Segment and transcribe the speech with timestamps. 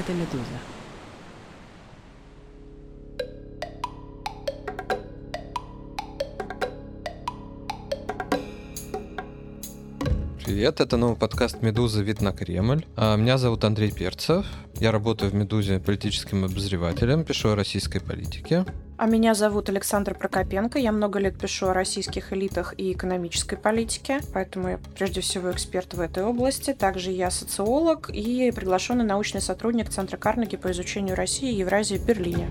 [0.00, 0.44] это «Медуза».
[10.42, 12.02] Привет, это новый подкаст «Медуза.
[12.02, 12.84] Вид на Кремль».
[12.96, 14.46] А, Меня зовут Андрей Перцев.
[14.76, 18.64] Я работаю в «Медузе» политическим обозревателем, пишу о российской политике.
[19.02, 20.78] А меня зовут Александра Прокопенко.
[20.78, 25.94] Я много лет пишу о российских элитах и экономической политике, поэтому я прежде всего эксперт
[25.94, 26.74] в этой области.
[26.74, 32.04] Также я социолог и приглашенный научный сотрудник Центра Карнеги по изучению России и Евразии в
[32.04, 32.50] Берлине.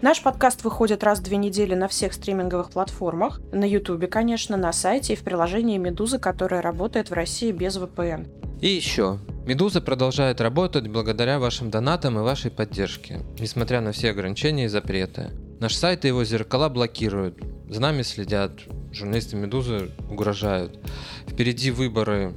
[0.00, 4.72] Наш подкаст выходит раз в две недели на всех стриминговых платформах, на Ютубе, конечно, на
[4.72, 8.26] сайте и в приложении «Медуза», которое работает в России без VPN.
[8.62, 9.18] И еще.
[9.50, 15.30] «Медуза» продолжает работать благодаря вашим донатам и вашей поддержке, несмотря на все ограничения и запреты.
[15.58, 17.36] Наш сайт и его зеркала блокируют.
[17.68, 18.52] За нами следят.
[18.92, 20.78] Журналисты «Медузы» угрожают.
[21.26, 22.32] Впереди выборы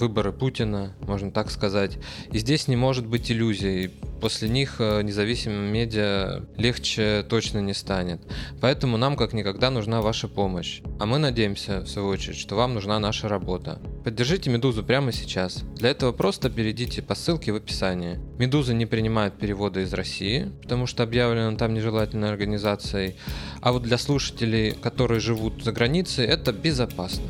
[0.00, 1.98] выборы Путина, можно так сказать.
[2.32, 3.90] И здесь не может быть иллюзий.
[4.20, 8.20] После них э, независимым медиа легче точно не станет.
[8.60, 10.80] Поэтому нам как никогда нужна ваша помощь.
[10.98, 13.80] А мы надеемся, в свою очередь, что вам нужна наша работа.
[14.04, 15.62] Поддержите Медузу прямо сейчас.
[15.76, 18.18] Для этого просто перейдите по ссылке в описании.
[18.38, 23.16] Медуза не принимает переводы из России, потому что объявлена там нежелательной организацией.
[23.60, 27.24] А вот для слушателей, которые живут за границей, это безопасно.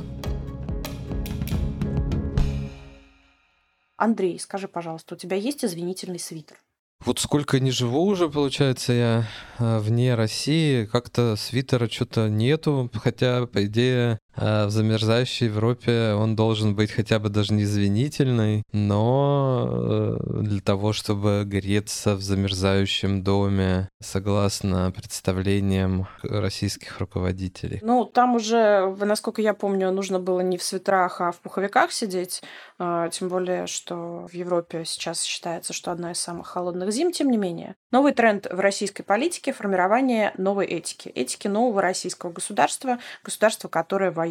[3.98, 6.56] Андрей, скажи, пожалуйста, у тебя есть извинительный свитер?
[7.04, 13.46] Вот сколько не живу уже, получается, я э, вне России, как-то свитера что-то нету, хотя,
[13.46, 20.42] по идее, в замерзающей Европе он должен быть хотя бы даже не извинительный, но э,
[20.42, 27.80] для того, чтобы греться в замерзающем доме, согласно представлениям российских руководителей.
[27.82, 32.42] Ну, там уже, насколько я помню, нужно было не в свитерах, а в пуховиках сидеть,
[32.78, 37.36] тем более, что в Европе сейчас считается, что одна из самых холодных зим, тем не
[37.36, 37.74] менее.
[37.90, 41.08] Новый тренд в российской политике– формирование новой этики.
[41.08, 44.27] Этики нового российского государства, государства, которое воюет.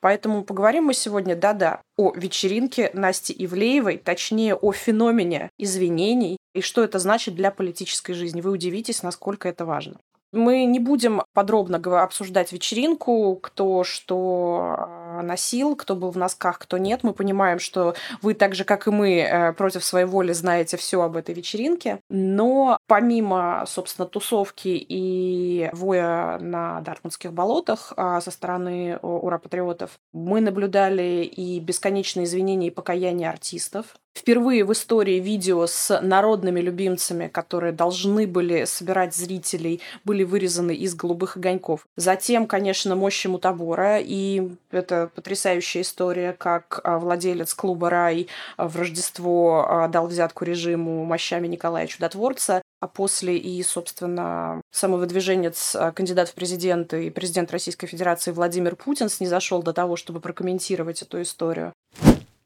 [0.00, 6.82] Поэтому поговорим мы сегодня, да-да, о вечеринке Насти Ивлеевой, точнее о феномене извинений и что
[6.84, 8.40] это значит для политической жизни.
[8.40, 9.98] Вы удивитесь, насколько это важно.
[10.32, 14.88] Мы не будем подробно обсуждать вечеринку, кто что
[15.22, 17.00] носил, кто был в носках, кто нет.
[17.02, 21.02] Мы понимаем, что вы так же, как и мы, э, против своей воли знаете все
[21.02, 22.00] об этой вечеринке.
[22.08, 31.24] Но помимо, собственно, тусовки и воя на Дартмутских болотах а, со стороны ура-патриотов, мы наблюдали
[31.24, 33.96] и бесконечные извинения и покаяния артистов.
[34.18, 40.96] Впервые в истории видео с народными любимцами, которые должны были собирать зрителей, были вырезаны из
[40.96, 41.86] голубых огоньков.
[41.94, 49.64] Затем, конечно, мощи Мутабора, и это потрясающая история, как а, владелец клуба «Рай» в Рождество
[49.68, 56.34] а, дал взятку режиму мощами Николая Чудотворца, а после и, собственно, самовыдвиженец, а, кандидат в
[56.34, 61.72] президенты и президент Российской Федерации Владимир Путин снизошел до того, чтобы прокомментировать эту историю.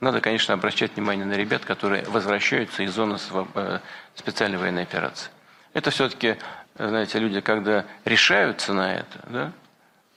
[0.03, 3.19] Надо, конечно, обращать внимание на ребят, которые возвращаются из зоны
[3.55, 3.79] э,
[4.17, 5.31] специальной военной операции.
[5.75, 6.39] Это все-таки,
[6.77, 9.53] знаете, люди, когда решаются на это, да,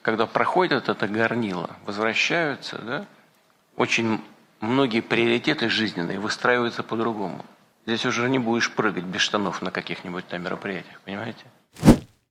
[0.01, 3.05] когда проходят это горнило, возвращаются, да,
[3.75, 4.23] очень
[4.59, 7.45] многие приоритеты жизненные выстраиваются по-другому.
[7.85, 11.45] Здесь уже не будешь прыгать без штанов на каких-нибудь там мероприятиях, понимаете?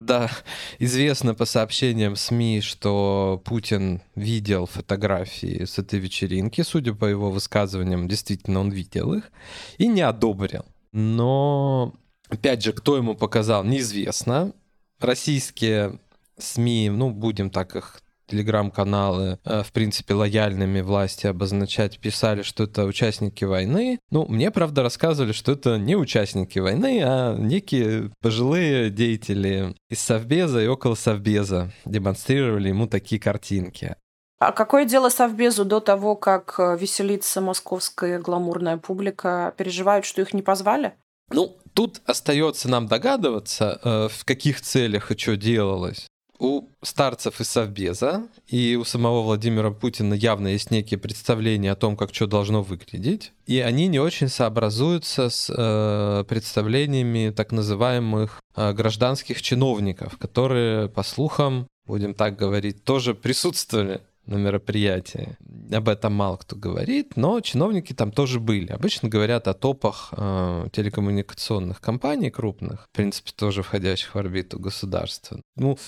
[0.05, 0.31] Да,
[0.79, 6.61] известно по сообщениям СМИ, что Путин видел фотографии с этой вечеринки.
[6.61, 9.33] Судя по его высказываниям, действительно он видел их
[9.79, 10.67] и не одобрил.
[10.93, 11.95] Но,
[12.29, 14.53] опять же, кто ему показал, неизвестно.
[15.01, 15.99] Российские
[16.39, 22.85] СМИ, ну, будем так их телеграм-каналы, э, в принципе, лояльными власти обозначать, писали, что это
[22.85, 23.99] участники войны.
[24.11, 30.61] Ну, мне, правда, рассказывали, что это не участники войны, а некие пожилые деятели из Совбеза
[30.63, 33.97] и около Совбеза демонстрировали ему такие картинки.
[34.39, 39.55] А какое дело Совбезу до того, как э, веселится московская гламурная публика?
[39.57, 40.95] Переживают, что их не позвали?
[41.31, 46.09] Ну, тут остается нам догадываться, э, в каких целях и что делалось
[46.45, 51.97] у старцев из Совбеза и у самого Владимира Путина явно есть некие представления о том,
[51.97, 58.73] как что должно выглядеть, и они не очень сообразуются с э, представлениями так называемых э,
[58.75, 65.37] гражданских чиновников, которые, по слухам, будем так говорить, тоже присутствовали на мероприятии.
[65.73, 68.71] Об этом мало кто говорит, но чиновники там тоже были.
[68.73, 75.41] Обычно говорят о топах э, телекоммуникационных компаний крупных, в принципе, тоже входящих в орбиту государства.
[75.57, 75.79] Ну,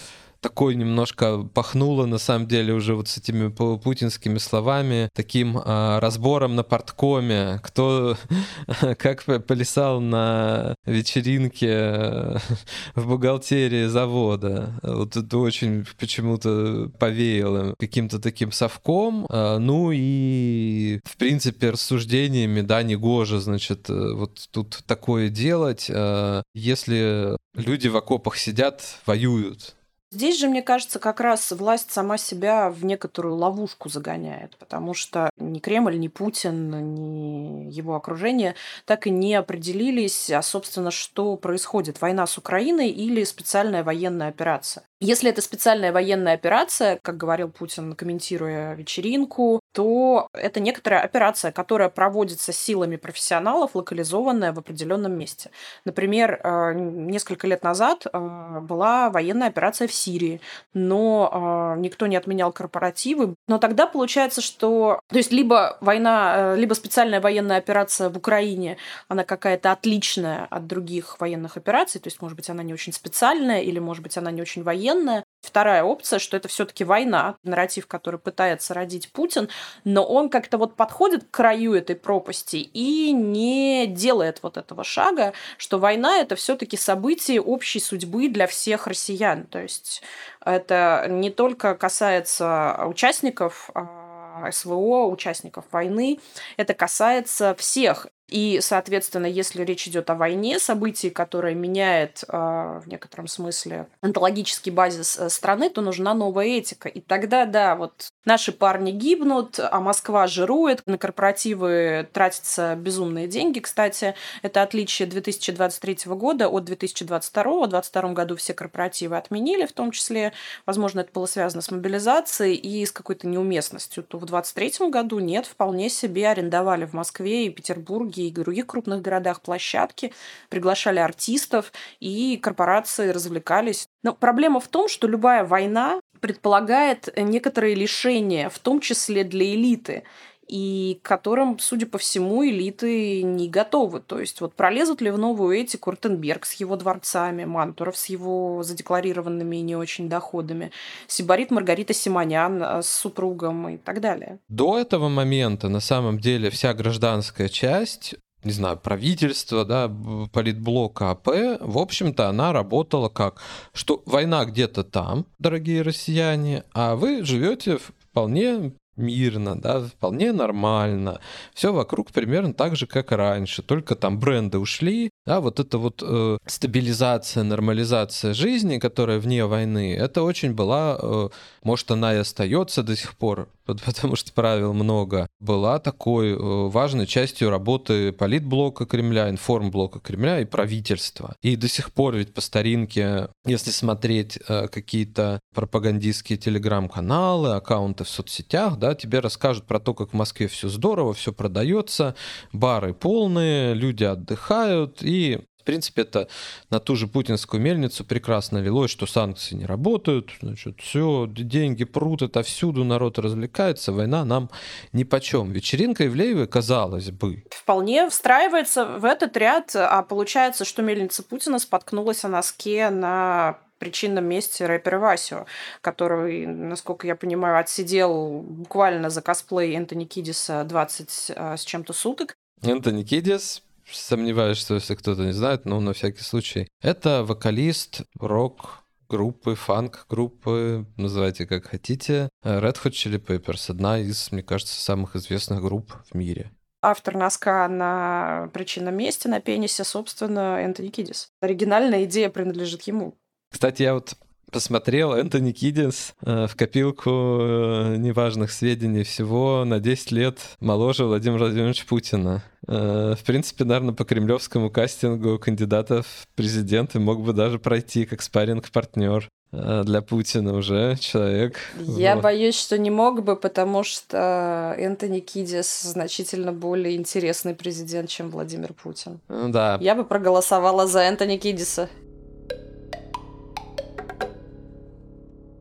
[0.41, 6.57] такой немножко пахнуло, на самом деле, уже вот с этими путинскими словами, таким а, разбором
[6.57, 8.17] на порткоме, кто
[8.99, 12.41] как полисал на вечеринке
[12.95, 14.79] в бухгалтерии завода.
[14.83, 19.27] Вот это очень почему-то повеяло каким-то таким совком.
[19.29, 25.91] А, ну и, в принципе, рассуждениями, да, не гоже, значит, э, вот тут такое делать,
[25.93, 29.76] а, если люди в окопах сидят, воюют,
[30.13, 35.31] Здесь же, мне кажется, как раз власть сама себя в некоторую ловушку загоняет, потому что
[35.37, 38.55] ни Кремль, ни Путин, ни его окружение
[38.85, 44.85] так и не определились, а, собственно, что происходит, война с Украиной или специальная военная операция.
[45.01, 51.91] Если это специальная военная операция, как говорил Путин, комментируя вечеринку, то это некоторая операция, которая
[51.91, 55.51] проводится силами профессионалов, локализованная в определенном месте.
[55.85, 60.41] Например, э, несколько лет назад э, была военная операция в Сирии,
[60.75, 63.35] но э, никто не отменял корпоративы.
[63.49, 65.01] Но тогда получается, что...
[65.09, 68.77] То есть либо война, либо специальная военная операция в Украине,
[69.09, 73.63] она какая-то отличная от других военных операций, то есть, может быть, она не очень специальная,
[73.63, 75.25] или, может быть, она не очень военная.
[75.43, 79.49] Вторая опция, что это все-таки война, нарратив, который пытается родить Путин,
[79.85, 85.33] но он как-то вот подходит к краю этой пропасти и не делает вот этого шага,
[85.57, 89.45] что война это все-таки событие общей судьбы для всех россиян.
[89.45, 90.03] То есть
[90.45, 96.19] это не только касается участников а, СВО, участников войны.
[96.57, 98.09] Это касается всех.
[98.29, 104.73] И, соответственно, если речь идет о войне, событии, которое меняет э, в некотором смысле онтологический
[104.73, 106.89] базис э, страны, то нужна новая этика.
[106.89, 113.61] И тогда, да, вот наши парни гибнут, а Москва жирует, на корпоративы тратятся безумные деньги.
[113.61, 117.45] Кстати, это отличие 2023 года от 2022.
[117.45, 120.33] В 2022 году все корпоративы отменили, в том числе,
[120.67, 124.03] возможно, это было связано с мобилизацией и с какой-то неуместностью.
[124.03, 128.67] То в 2023 году нет, вполне себе арендовали в Москве и Петербурге Петербурге и других
[128.67, 130.13] крупных городах площадки,
[130.49, 133.89] приглашали артистов, и корпорации развлекались.
[134.03, 140.05] Но проблема в том, что любая война предполагает некоторые лишения, в том числе для элиты
[140.47, 144.01] и к которым, судя по всему, элиты не готовы.
[144.01, 148.63] То есть вот пролезут ли в новую этику Ротенберг с его дворцами, Мантуров с его
[148.63, 150.71] задекларированными и не очень доходами,
[151.07, 154.39] Сибарит Маргарита Симонян э, с супругом и так далее.
[154.49, 158.15] До этого момента, на самом деле, вся гражданская часть
[158.45, 159.93] не знаю, правительства, да,
[160.33, 163.41] политблока АП, в общем-то, она работала как,
[163.73, 171.21] что война где-то там, дорогие россияне, а вы живете вполне мирно, да, вполне нормально.
[171.55, 176.03] Все вокруг примерно так же, как раньше, только там бренды ушли, да, вот эта вот
[176.07, 181.29] э, стабилизация, нормализация жизни, которая вне войны, это очень была, э,
[181.63, 187.07] может, она и остается до сих пор, потому что правил много, была такой э, важной
[187.07, 191.35] частью работы политблока Кремля, информблока Кремля и правительства.
[191.43, 198.09] И до сих пор ведь по старинке, если смотреть э, какие-то пропагандистские телеграм-каналы, аккаунты в
[198.09, 202.15] соцсетях, да, тебе расскажут про то, как в Москве все здорово, все продается,
[202.53, 206.29] бары полные, люди отдыхают, и принципе, это
[206.71, 212.23] на ту же путинскую мельницу прекрасно лилось, что санкции не работают, значит, все, деньги прут,
[212.23, 214.49] это всюду народ развлекается, война нам
[214.93, 215.53] ни почем.
[215.53, 217.45] Вечеринка Ивлеевой, казалось бы.
[217.51, 224.25] Вполне встраивается в этот ряд, а получается, что мельница Путина споткнулась о носке на причинном
[224.25, 225.47] месте рэпера Васю,
[225.81, 232.37] который, насколько я понимаю, отсидел буквально за косплей Энтони Кидиса 20 а, с чем-то суток.
[232.63, 238.85] Энтони Кидис, сомневаюсь, что если кто-то не знает, но на всякий случай, это вокалист рок
[239.09, 245.61] группы, фанк-группы, называйте как хотите, Red Hot Chili Peppers, одна из, мне кажется, самых известных
[245.61, 246.51] групп в мире
[246.83, 251.31] автор носка на причинном месте на пенисе, собственно, Энтони Кидис.
[251.41, 253.15] Оригинальная идея принадлежит ему.
[253.51, 254.17] Кстати, я вот
[254.57, 261.41] посмотрел Энтони Киддинс э, в копилку э, неважных сведений всего на 10 лет моложе Владимира
[261.41, 262.43] Владимировича Путина.
[262.67, 268.23] Э, в принципе, наверное, по кремлевскому кастингу кандидатов в президенты мог бы даже пройти как
[268.23, 271.59] спарринг-партнер э, для Путина уже человек.
[271.79, 272.23] Я вот.
[272.25, 278.73] боюсь, что не мог бы, потому что Энтони Кидис значительно более интересный президент, чем Владимир
[278.73, 279.21] Путин.
[279.29, 279.77] Да.
[279.83, 281.91] Я бы проголосовала за Энтони Кидиса.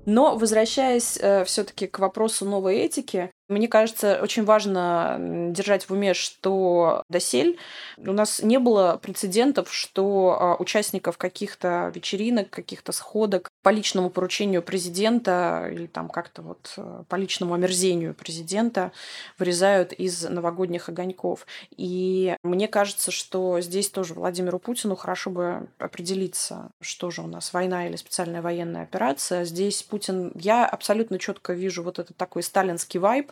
[0.05, 5.17] Но возвращаясь э, все-таки к вопросу новой этики, Мне кажется, очень важно
[5.51, 7.59] держать в уме, что досель
[7.97, 14.63] у нас не было прецедентов, что а, участников каких-то вечеринок, каких-то сходок по личному поручению
[14.63, 18.91] президента или там как-то вот э, по личному омерзению президента
[19.37, 21.45] вырезают из новогодних огоньков.
[21.75, 27.53] И мне кажется, что здесь тоже Владимиру Путину хорошо бы определиться, что же у нас,
[27.53, 29.45] война или специальная военная операция.
[29.45, 30.31] Здесь Путин...
[30.35, 33.31] Я абсолютно четко вижу вот этот такой сталинский вайб,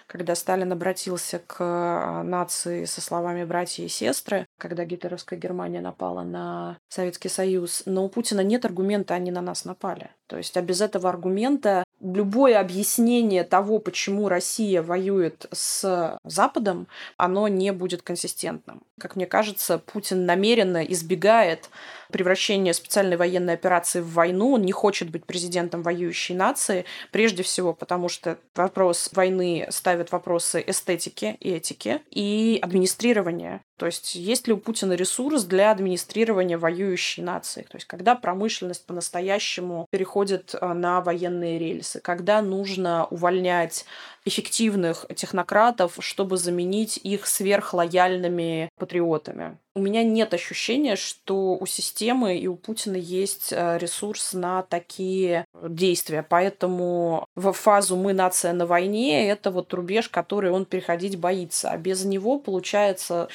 [0.11, 6.23] когда Сталин обратился к а, нации со словами «братья и сестры», когда гитлеровская Германия напала
[6.23, 7.83] на Советский Союз.
[7.85, 10.09] Но у Путина нет аргумента «они на нас напали».
[10.27, 16.87] То есть, а без этого аргумента любое объяснение того, почему Россия воюет с Западом,
[17.17, 18.81] оно не будет консистентным.
[18.99, 21.69] Как мне кажется, Путин намеренно избегает
[22.11, 24.53] превращения специальной военной операции в войну.
[24.53, 30.63] Он не хочет быть президентом воюющей нации, прежде всего потому, что вопрос войны ставит вопросы
[30.65, 33.61] эстетики и этики и администрирования.
[33.81, 37.63] То есть есть ли у Путина ресурс для администрирования воюющей нации?
[37.63, 43.85] То есть когда промышленность по-настоящему переходит а, на военные рельсы, когда нужно увольнять
[44.25, 49.57] эффективных технократов, чтобы заменить их сверхлояльными патриотами.
[49.73, 55.45] У меня нет ощущения, что у системы и у Путина есть э, ресурс на такие
[55.63, 56.25] действия.
[56.27, 61.71] Поэтому в фазу «мы нация на войне» это вот рубеж, который он переходить боится.
[61.71, 63.29] А без него получается,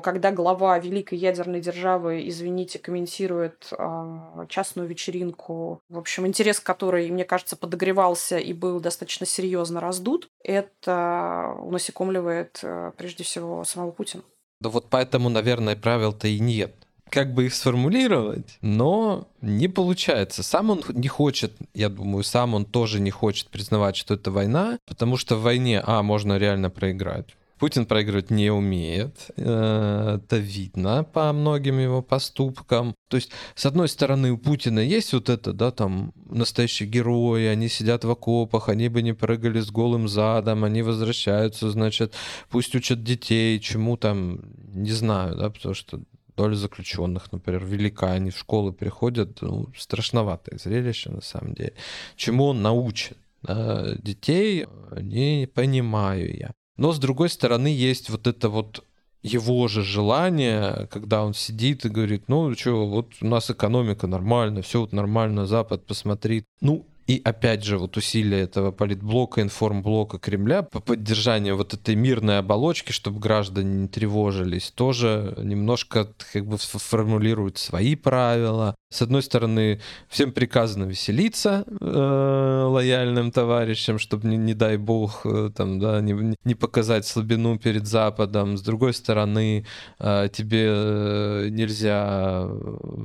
[0.00, 7.24] когда глава великой ядерной державы, извините, комментирует э, частную вечеринку, в общем, интерес который, мне
[7.24, 14.22] кажется, подогревался и был достаточно серьезно раздут, это унасекомливает э, прежде всего самого Путина.
[14.60, 16.74] Да вот поэтому, наверное, правил-то и нет.
[17.10, 20.42] Как бы их сформулировать, но не получается.
[20.42, 24.78] Сам он не хочет, я думаю, сам он тоже не хочет признавать, что это война,
[24.86, 27.34] потому что в войне, а, можно реально проиграть.
[27.62, 29.30] Путин проигрывать не умеет.
[29.36, 32.92] Э, это видно по многим его поступкам.
[33.08, 37.68] То есть, с одной стороны, у Путина есть вот это, да, там, настоящие герои, они
[37.68, 42.14] сидят в окопах, они бы не прыгали с голым задом, они возвращаются, значит,
[42.50, 44.40] пусть учат детей, чему там,
[44.74, 46.00] не знаю, да, потому что
[46.36, 51.74] доля заключенных, например, велика, они в школы приходят, ну, страшноватое зрелище на самом деле.
[52.16, 53.18] Чему он научит?
[53.42, 54.66] Детей
[55.00, 56.50] не понимаю я.
[56.76, 58.84] Но с другой стороны есть вот это вот
[59.22, 64.62] его же желание, когда он сидит и говорит, ну что, вот у нас экономика нормально,
[64.62, 66.44] все вот нормально, Запад посмотри.
[66.60, 72.38] Ну, и опять же, вот усилия этого политблока, информблока Кремля по поддержанию вот этой мирной
[72.38, 78.74] оболочки, чтобы граждане не тревожились, тоже немножко как бы формулируют свои правила.
[78.92, 85.50] С одной стороны, всем приказано веселиться э, лояльным товарищам, чтобы, не, не дай бог, э,
[85.56, 88.58] там, да, не, не показать слабину перед Западом.
[88.58, 89.64] С другой стороны,
[89.98, 92.48] э, тебе э, нельзя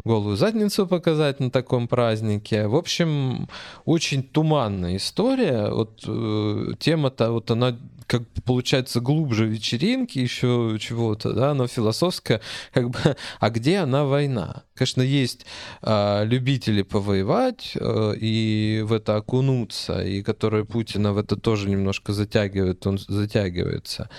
[0.03, 2.67] голую задницу показать на таком празднике.
[2.67, 3.47] В общем,
[3.85, 5.69] очень туманная история.
[5.69, 7.77] Вот э, тема-то, вот она
[8.07, 12.41] как получается глубже вечеринки, еще чего-то, да, но философская,
[12.73, 12.99] как бы,
[13.39, 14.63] а где она война?
[14.73, 15.45] Конечно, есть
[15.81, 22.13] э, любители повоевать э, и в это окунуться, и которые Путина в это тоже немножко
[22.13, 24.09] затягивают, он затягивается.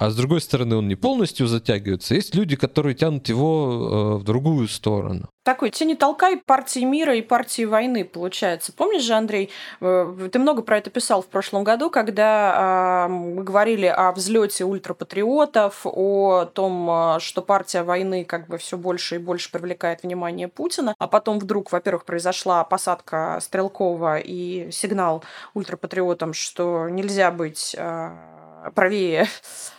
[0.00, 2.14] А с другой стороны, он не полностью затягивается.
[2.14, 5.28] Есть люди, которые тянут его э, в другую сторону.
[5.42, 8.72] Такой не толкай партии мира и партии войны, получается.
[8.72, 9.50] Помнишь же, Андрей,
[9.82, 14.64] э, ты много про это писал в прошлом году, когда э, мы говорили о взлете
[14.64, 20.48] ультрапатриотов, о том, э, что партия войны как бы все больше и больше привлекает внимание
[20.48, 28.39] Путина, а потом вдруг, во-первых, произошла посадка Стрелкова и сигнал ультрапатриотам, что нельзя быть э,
[28.74, 29.26] правее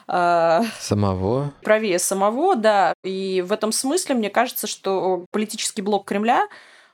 [0.07, 1.53] а, самого.
[1.63, 2.93] Правее самого, да.
[3.03, 6.47] И в этом смысле мне кажется, что политический блок Кремля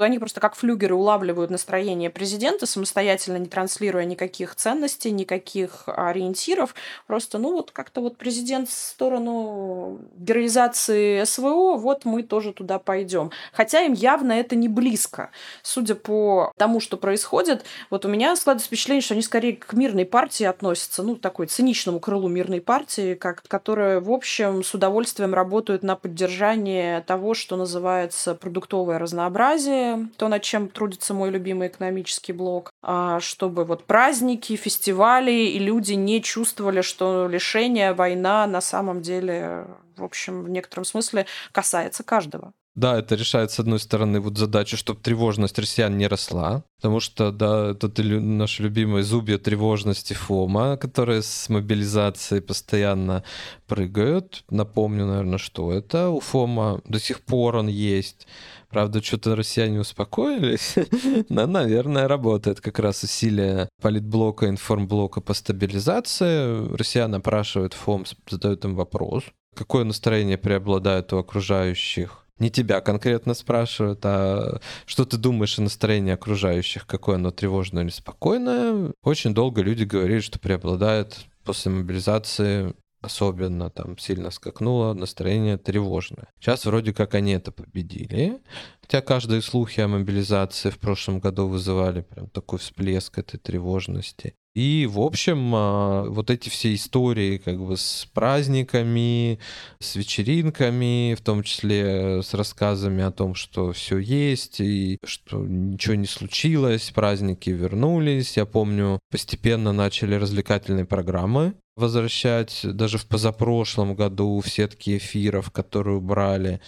[0.04, 6.76] они просто как флюгеры улавливают настроение президента, самостоятельно не транслируя никаких ценностей, никаких ориентиров.
[7.08, 13.32] Просто, ну вот как-то вот президент в сторону героизации СВО, вот мы тоже туда пойдем.
[13.54, 15.32] Хотя им явно это не близко.
[15.64, 20.06] Судя по тому, что происходит, вот у меня складывается впечатление, что они скорее к мирной
[20.06, 25.84] партии относятся, ну, такой циничному крылу мирной партии, как, которая, в общем, с удовольствием работают
[25.84, 29.87] на поддержание того, что называется продуктовое разнообразие,
[30.18, 35.94] то, над чем трудится мой любимый экономический блок, а, чтобы вот праздники, фестивали и люди
[35.94, 42.54] не чувствовали, что лишение, война на самом деле, в общем, в некотором смысле касается каждого.
[42.78, 47.32] Да, это решает, с одной стороны, вот задачу, чтобы тревожность россиян не росла, потому что,
[47.32, 53.24] да, это наше любимое зубья тревожности ФОМа, которые с мобилизацией постоянно
[53.66, 54.44] прыгают.
[54.52, 56.10] Напомню, наверное, что это.
[56.10, 58.28] У ФОМа до сих пор он есть.
[58.70, 60.76] Правда, что-то россияне успокоились,
[61.30, 66.76] но, наверное, работает как раз усилие политблока, информблока по стабилизации.
[66.76, 69.24] Россиян опрашивают ФОМ, задают им вопрос,
[69.56, 76.14] какое настроение преобладает у окружающих не тебя конкретно спрашивают, а что ты думаешь о настроении
[76.14, 78.94] окружающих, какое оно тревожное или спокойное.
[79.04, 86.28] Очень долго люди говорили, что преобладает после мобилизации особенно там сильно скакнуло, настроение тревожное.
[86.40, 88.40] Сейчас вроде как они это победили,
[88.82, 94.36] хотя каждые слухи о мобилизации в прошлом году вызывали прям такой всплеск этой тревожности.
[94.58, 99.38] И, в общем, а, вот эти все истории как бы с праздниками,
[99.80, 105.94] с вечеринками, в том числе с рассказами о том, что все есть и что ничего
[105.94, 108.36] не случилось, праздники вернулись.
[108.36, 115.98] Я помню, постепенно начали развлекательные программы возвращать даже в позапрошлом году в сетки эфиров, которые
[115.98, 116.60] убрали.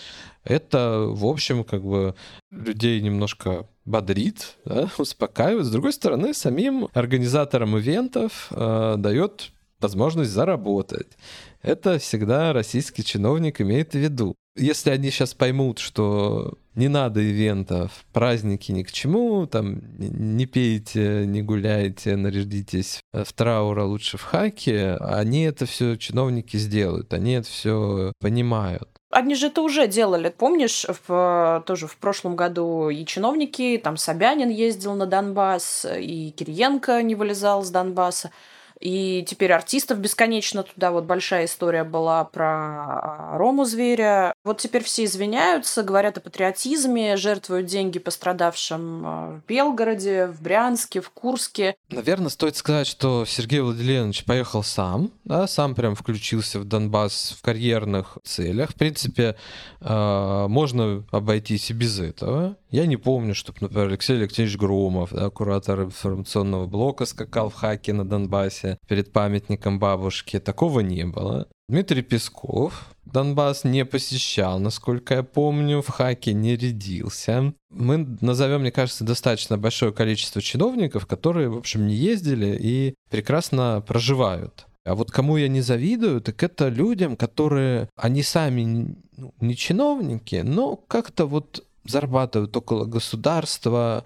[0.43, 2.15] Это, в общем, как бы
[2.51, 5.65] людей немножко бодрит, да, успокаивает.
[5.65, 11.17] С другой стороны, самим организаторам ивентов э, дает возможность заработать.
[11.61, 14.35] Это всегда российский чиновник имеет в виду.
[14.55, 21.25] Если они сейчас поймут, что не надо ивентов, праздники ни к чему, там не пейте,
[21.25, 27.33] не гуляйте, нарядитесь в траур, а лучше в хаке, они это все чиновники сделают, они
[27.33, 28.89] это все понимают.
[29.11, 34.49] Они же это уже делали, помнишь, в, тоже в прошлом году и чиновники, там Собянин
[34.49, 38.29] ездил на Донбасс, и Кириенко не вылезал с Донбасса.
[38.79, 40.91] И теперь артистов бесконечно туда.
[40.91, 44.33] Вот большая история была про а, Рому Зверя.
[44.45, 51.01] Вот теперь все извиняются, говорят о патриотизме, жертвуют деньги пострадавшим а, в Белгороде, в Брянске,
[51.01, 51.75] в Курске.
[51.89, 57.41] Наверное, стоит сказать, что Сергей Владимирович поехал сам, да, сам прям включился в Донбасс в
[57.41, 58.71] карьерных целях.
[58.71, 59.35] В принципе,
[59.81, 62.55] э, можно обойтись и без этого.
[62.71, 67.91] Я не помню, чтобы, например, Алексей Алексеевич Громов, да, куратор информационного блока, скакал в хаке
[67.93, 70.39] на Донбассе перед памятником бабушки.
[70.39, 71.47] Такого не было.
[71.69, 77.53] Дмитрий Песков Донбасс не посещал, насколько я помню, в хаке не рядился.
[77.69, 83.83] Мы назовем, мне кажется, достаточно большое количество чиновников, которые, в общем, не ездили и прекрасно
[83.85, 84.67] проживают.
[84.85, 90.41] А вот кому я не завидую, так это людям, которые, они сами ну, не чиновники,
[90.43, 94.05] но как-то вот зарабатывают около государства,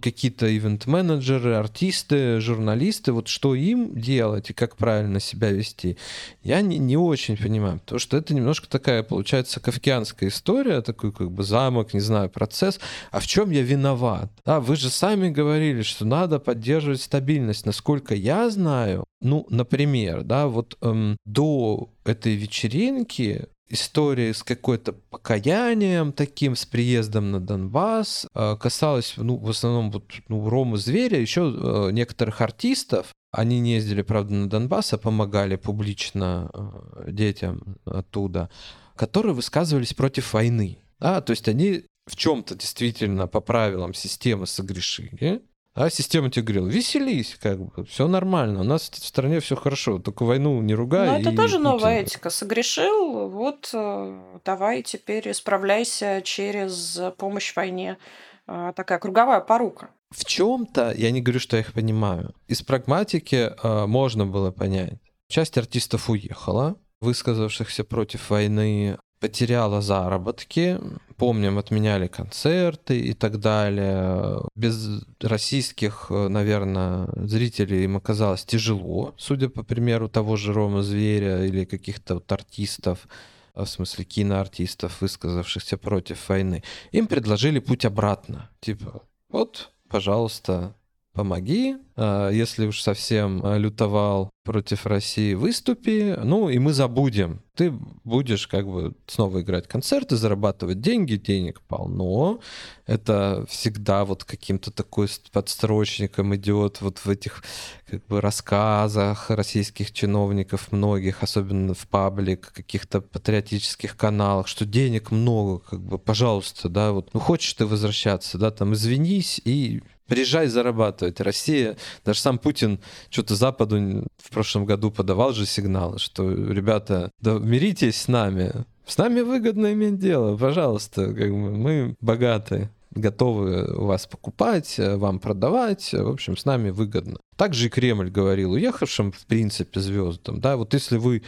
[0.00, 5.96] какие-то ивент-менеджеры, артисты, журналисты, вот что им делать и как правильно себя вести,
[6.42, 11.30] я не, не очень понимаю, потому что это немножко такая, получается, кавкианская история, такой как
[11.30, 14.32] бы замок, не знаю, процесс, а в чем я виноват?
[14.44, 20.48] Да, вы же сами говорили, что надо поддерживать стабильность, насколько я знаю, ну, например, да,
[20.48, 28.56] вот эм, до этой вечеринки история с какой-то покаянием таким, с приездом на Донбасс, э,
[28.60, 33.14] касалась, ну, в основном вот, ну, Рома Зверя, еще э, некоторых артистов.
[33.32, 38.50] Они не ездили, правда, на Донбасс, а помогали публично э, детям оттуда,
[38.96, 40.78] которые высказывались против войны.
[40.98, 45.42] Да, то есть они в чем-то действительно по правилам системы согрешили,
[45.74, 49.98] а система тебе говорила, веселись, как бы, все нормально, у нас в стране все хорошо,
[49.98, 51.08] только войну не ругай.
[51.08, 52.30] Ну, это тоже новая этика.
[52.30, 57.98] Согрешил, вот э, давай теперь справляйся через помощь в войне.
[58.46, 59.90] А, такая круговая порука.
[60.10, 64.94] В чем-то, я не говорю, что я их понимаю, из прагматики э, можно было понять.
[65.28, 70.80] Часть артистов уехала, высказавшихся против войны, потеряла заработки,
[71.16, 74.40] помним, отменяли концерты и так далее.
[74.56, 81.64] Без российских, наверное, зрителей им оказалось тяжело, судя по примеру того же Рома Зверя или
[81.64, 83.06] каких-то вот артистов,
[83.54, 86.62] в смысле киноартистов, высказавшихся против войны.
[86.92, 88.48] Им предложили путь обратно.
[88.60, 90.74] Типа, вот, пожалуйста,
[91.12, 97.42] помоги, а, если уж совсем а, лютовал против России, выступи, ну и мы забудем.
[97.54, 97.72] Ты
[98.04, 102.40] будешь как бы снова играть концерты, зарабатывать деньги, денег полно.
[102.86, 107.44] Это всегда вот каким-то такой подстрочником идет вот в этих
[107.86, 115.58] как бы рассказах российских чиновников многих, особенно в паблик, каких-то патриотических каналах, что денег много,
[115.58, 121.20] как бы, пожалуйста, да, вот, ну хочешь ты возвращаться, да, там, извинись и приезжай зарабатывать.
[121.20, 127.38] Россия, даже сам Путин что-то Западу в прошлом году подавал же сигналы, что, ребята, да
[127.38, 128.52] миритесь с нами,
[128.90, 135.92] С нами выгодно иметь дело, пожалуйста, как бы мы богаты готовы вас покупать, вам продавать,
[135.92, 137.18] в общем, с нами выгодно.
[137.36, 141.22] Также и Кремль говорил уехавшим, в принципе, звездам, да, вот если вы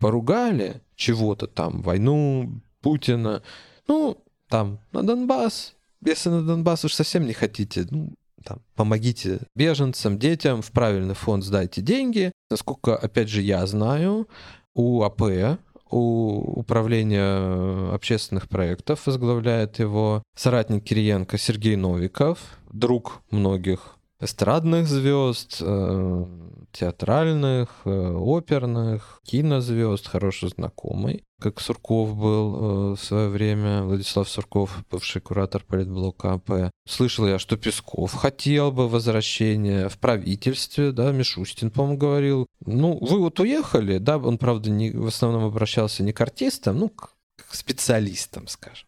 [0.00, 3.42] поругали чего-то там, войну, Путина,
[3.86, 10.18] ну, там, на Донбасс, если на Донбасс уж совсем не хотите, ну, там, помогите беженцам,
[10.18, 12.32] детям, в правильный фонд сдайте деньги.
[12.50, 14.28] Насколько, опять же, я знаю,
[14.74, 15.58] у АП,
[15.90, 22.38] у управления общественных проектов возглавляет его соратник Кириенко Сергей Новиков,
[22.72, 26.26] друг многих эстрадных звезд, э,
[26.72, 34.84] театральных, э, оперных, кинозвезд, хороший знакомый, как Сурков был э, в свое время, Владислав Сурков,
[34.90, 36.70] бывший куратор политблока АП.
[36.88, 42.46] Слышал я, что Песков хотел бы возвращения в правительстве, да, Мишустин, по-моему, говорил.
[42.64, 46.88] Ну, вы вот уехали, да, он, правда, не, в основном обращался не к артистам, ну,
[46.88, 48.86] к, к специалистам, скажем,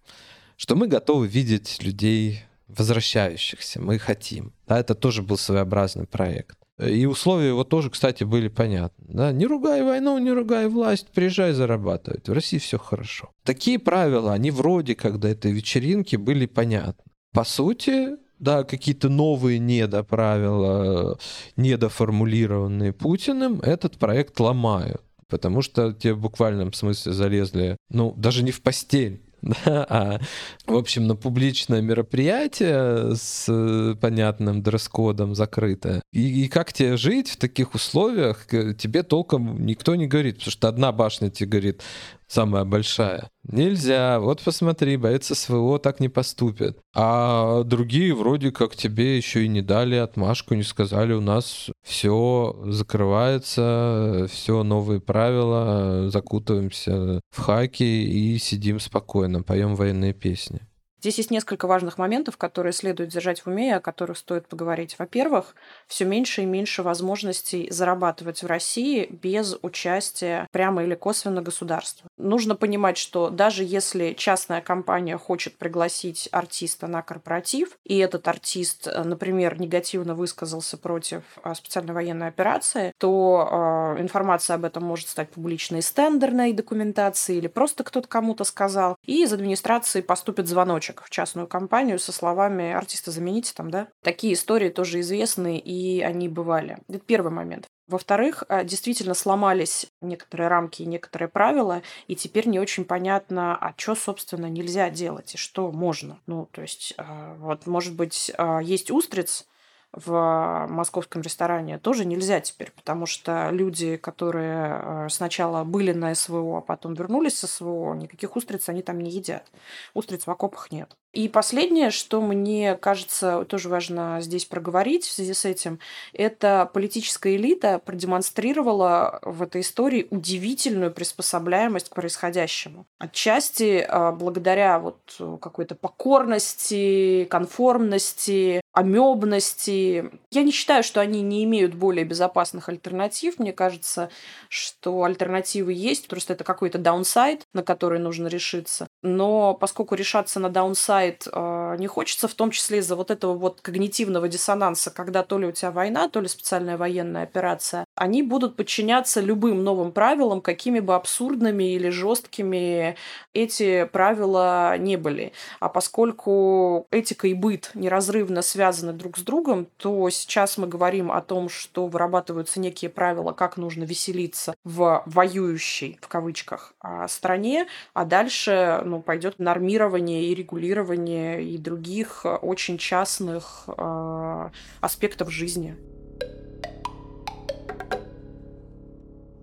[0.57, 4.53] что мы готовы видеть людей возвращающихся, мы хотим.
[4.67, 6.59] Да, это тоже был своеобразный проект.
[6.79, 9.07] И условия его тоже, кстати, были понятны.
[9.09, 9.33] Да?
[9.33, 12.29] Не ругай войну, не ругай власть, приезжай зарабатывать.
[12.29, 13.31] В России все хорошо.
[13.43, 17.05] Такие правила, они вроде как до этой вечеринки были понятны.
[17.33, 21.19] По сути, да, какие-то новые недоправила,
[21.57, 25.03] недоформулированные Путиным, этот проект ломают.
[25.29, 30.21] Потому что те в буквальном смысле залезли, ну, даже не в постель, да, а,
[30.67, 36.03] в общем, на публичное мероприятие с э, понятным дресс-кодом закрытое.
[36.13, 40.69] И, и как тебе жить в таких условиях, тебе толком никто не говорит, потому что
[40.69, 41.83] одна башня тебе говорит,
[42.29, 43.31] самая большая.
[43.43, 46.79] Нельзя, вот посмотри, боец СВО так не поступят.
[46.95, 52.57] А другие вроде как тебе еще и не дали отмашку, не сказали, у нас все
[52.67, 60.61] закрывается, все новые правила, закутываемся в хаки и сидим спокойно, поем военные песни.
[61.01, 64.97] Здесь есть несколько важных моментов, которые следует держать в уме, о которых стоит поговорить.
[64.99, 65.55] Во-первых,
[65.87, 72.09] все меньше и меньше возможностей зарабатывать в России без участия прямо или косвенно государства.
[72.17, 78.89] Нужно понимать, что даже если частная компания хочет пригласить артиста на корпоратив, и этот артист,
[79.05, 85.31] например, негативно высказался против а, специальной военной операции, то э, информация об этом может стать
[85.31, 91.03] публичной из тендерной документации или просто кто-то кому-то сказал, и из администрации поступит звоночек звоночек
[91.03, 93.89] в частную компанию со словами «артиста замените там», да?
[94.03, 96.79] Такие истории тоже известны, и они бывали.
[96.89, 97.67] Это первый момент.
[97.87, 103.73] Во-вторых, а, действительно сломались некоторые рамки и некоторые правила, и теперь не очень понятно, а
[103.77, 106.19] что, собственно, нельзя делать и что можно.
[106.27, 109.47] Ну, то есть, а, вот, может быть, а, есть устриц,
[109.93, 116.59] в московском ресторане тоже нельзя теперь, потому что люди, которые э, сначала были на СВО,
[116.59, 119.51] а потом вернулись с СВО, никаких устриц они там не едят.
[119.95, 120.97] Устриц в окопах нет.
[121.13, 125.79] И последнее, что мне кажется тоже важно здесь проговорить в связи с этим,
[126.13, 132.87] это политическая элита продемонстрировала в этой истории удивительную приспособляемость к происходящему.
[132.99, 134.99] Отчасти э, благодаря вот
[135.41, 140.11] какой-то покорности, конформности, амебности.
[140.31, 143.39] Я не считаю, что они не имеют более безопасных альтернатив.
[143.39, 144.11] Мне кажется,
[144.49, 148.87] что альтернативы есть, просто это какой-то даунсайд, на который нужно решиться.
[149.03, 153.61] Но поскольку решаться на даунсайд э, не хочется, в том числе из-за вот этого вот
[153.61, 158.57] когнитивного диссонанса, когда то ли у тебя война, то ли специальная военная операция, они будут
[158.57, 162.97] подчиняться любым новым правилам, какими бы абсурдными или жесткими
[163.35, 165.33] эти правила не были.
[165.59, 171.21] А поскольку этика и быт неразрывно связаны друг с другом, то сейчас мы говорим о
[171.21, 178.05] том, что вырабатываются некие правила, как нужно веселиться в воюющей, в кавычках, а, стране, а
[178.05, 185.77] дальше ну, пойдет нормирование и регулирование и других очень частных э, аспектов жизни.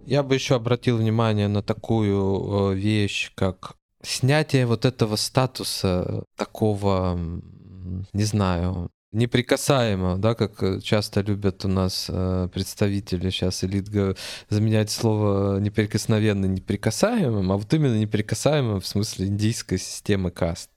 [0.06, 7.18] Я бы еще обратил внимание на такую э, вещь, как снятие вот этого статуса такого,
[8.14, 13.88] не знаю, неприкасаемого, да, как часто любят у нас э, представители сейчас элит
[14.50, 20.70] заменять слово неприкосновенно неприкасаемым, а вот именно неприкасаемым в смысле индийской системы каст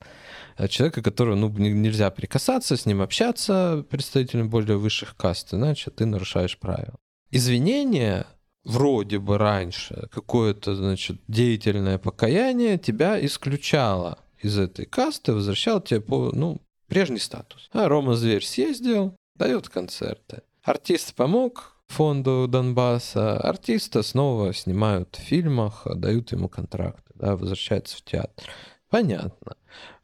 [0.57, 6.05] э, человека, которого ну, нельзя прикасаться, с ним общаться, представителям более высших каст, значит, ты
[6.05, 6.95] нарушаешь правила.
[7.31, 8.25] Извинения
[8.63, 16.31] вроде бы раньше какое-то, значит, деятельное покаяние тебя исключало из этой касты, возвращало тебе по,
[16.33, 17.69] ну, прежний статус.
[17.71, 20.41] А Рома Зверь съездил, дает концерты.
[20.63, 28.01] Артист помог, фонду Донбасса, артиста снова снимают в фильмах, дают ему контракты, да, возвращается в
[28.03, 28.49] театр.
[28.89, 29.55] Понятно.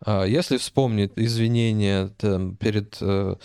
[0.06, 3.36] А если вспомнить извинения там, перед э,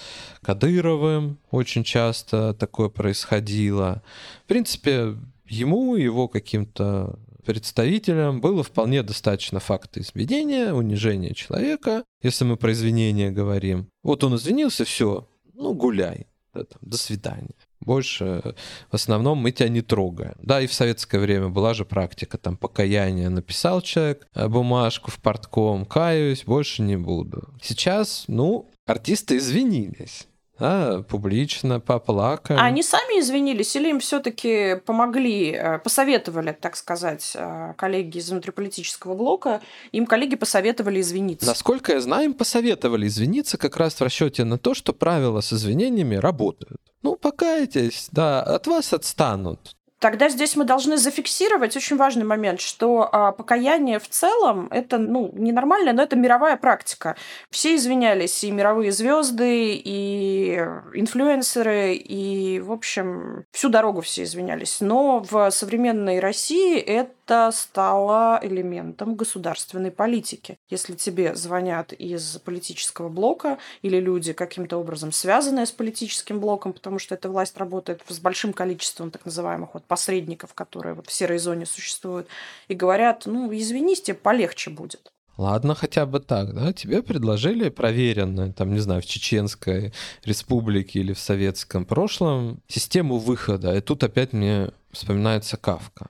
[0.43, 4.03] Кадыровым, очень часто такое происходило.
[4.45, 12.57] В принципе, ему, его каким-то представителям было вполне достаточно факта извинения, унижения человека, если мы
[12.57, 13.89] про извинения говорим.
[14.03, 17.55] Вот он извинился, все, ну гуляй, да, там, до свидания.
[17.81, 18.55] Больше
[18.91, 20.35] в основном мы тебя не трогаем.
[20.43, 23.31] Да, и в советское время была же практика, там, покаяния.
[23.31, 27.49] Написал человек э, бумажку в портком, каюсь, больше не буду.
[27.63, 30.27] Сейчас, ну, артисты извинились
[30.61, 32.59] да, публично поплакали.
[32.59, 38.31] А они сами извинились или им все-таки помогли, э, посоветовали, так сказать, э, коллеги из
[38.31, 39.61] внутриполитического блока,
[39.93, 41.47] им коллеги посоветовали извиниться?
[41.47, 45.53] Насколько я знаю, им посоветовали извиниться как раз в расчете на то, что правила с
[45.53, 46.81] извинениями работают.
[47.03, 49.77] Ну, покайтесь, да, от вас отстанут.
[50.01, 55.31] Тогда здесь мы должны зафиксировать очень важный момент, что а, покаяние в целом это ну
[55.35, 57.17] ненормально, но это мировая практика.
[57.51, 60.55] Все извинялись, и мировые звезды, и
[60.95, 64.81] инфлюенсеры, и в общем всю дорогу все извинялись.
[64.81, 70.59] Но в современной России это это стало элементом государственной политики.
[70.69, 76.99] Если тебе звонят из политического блока или люди каким-то образом связанные с политическим блоком, потому
[76.99, 81.39] что эта власть работает с большим количеством так называемых вот посредников, которые вот в серой
[81.39, 82.27] зоне существуют,
[82.67, 85.13] и говорят, ну, извинись, тебе полегче будет.
[85.37, 86.73] Ладно, хотя бы так, да?
[86.73, 89.93] Тебе предложили проверенную, там, не знаю, в Чеченской
[90.25, 93.77] республике или в советском прошлом систему выхода.
[93.77, 96.09] И тут опять мне вспоминается Кавка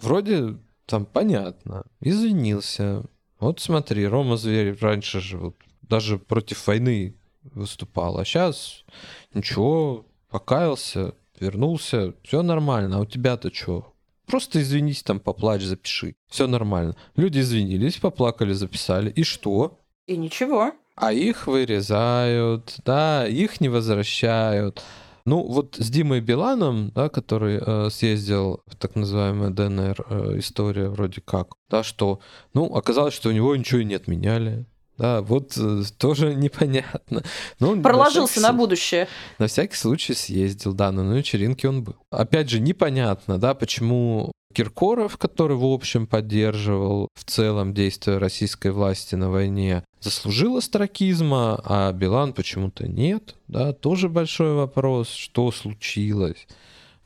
[0.00, 0.56] вроде
[0.86, 3.04] там понятно, извинился.
[3.38, 8.84] Вот смотри, Рома Зверь раньше же вот даже против войны выступал, а сейчас
[9.32, 13.94] ничего, покаялся, вернулся, все нормально, а у тебя-то что?
[14.26, 16.14] Просто извинись, там поплачь, запиши.
[16.28, 16.94] Все нормально.
[17.16, 19.10] Люди извинились, поплакали, записали.
[19.10, 19.80] И что?
[20.06, 20.72] И ничего.
[20.96, 24.82] А их вырезают, да, их не возвращают.
[25.28, 30.88] Ну, вот с Димой Биланом, да, который э, съездил в так называемая ДНР э, история
[30.88, 32.20] вроде как, да, что,
[32.54, 34.64] ну, оказалось, что у него ничего и не отменяли.
[34.96, 37.22] Да, вот э, тоже непонятно.
[37.60, 39.06] Ну, Проложился на, на будущее.
[39.38, 41.96] На всякий случай съездил, да, на вечеринке он был.
[42.10, 49.14] Опять же, непонятно, да, почему Киркоров, который, в общем, поддерживал в целом действия российской власти
[49.14, 53.36] на войне, заслужил астракизма, а Билан почему-то нет.
[53.46, 56.46] Да, тоже большой вопрос, что случилось.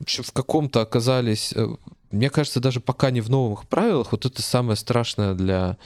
[0.07, 1.67] В каком-то оказались, э,
[2.13, 5.77] мне кажется, даже пока не в новых правилах, вот это самое страшное для